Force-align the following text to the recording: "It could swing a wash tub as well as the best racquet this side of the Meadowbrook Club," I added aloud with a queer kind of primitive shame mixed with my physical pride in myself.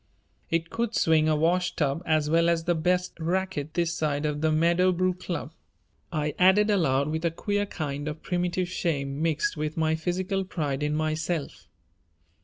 "It 0.49 0.71
could 0.71 0.95
swing 0.95 1.29
a 1.29 1.35
wash 1.35 1.75
tub 1.75 2.01
as 2.07 2.27
well 2.27 2.49
as 2.49 2.63
the 2.63 2.73
best 2.73 3.13
racquet 3.19 3.75
this 3.75 3.93
side 3.93 4.25
of 4.25 4.41
the 4.41 4.51
Meadowbrook 4.51 5.19
Club," 5.19 5.51
I 6.11 6.33
added 6.39 6.71
aloud 6.71 7.09
with 7.09 7.23
a 7.23 7.29
queer 7.29 7.67
kind 7.67 8.07
of 8.07 8.23
primitive 8.23 8.67
shame 8.67 9.21
mixed 9.21 9.57
with 9.57 9.77
my 9.77 9.93
physical 9.93 10.43
pride 10.43 10.81
in 10.81 10.95
myself. 10.95 11.67